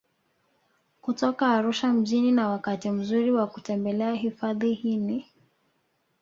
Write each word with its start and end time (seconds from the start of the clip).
Kutoka 1.01 1.47
Arusha 1.47 1.93
mjini 1.93 2.31
na 2.31 2.49
wakati 2.49 2.89
mzuri 2.91 3.31
wa 3.31 3.47
kutembelea 3.47 4.13
hifadhi 4.13 4.73
hii 4.73 4.97
ni 4.97 5.25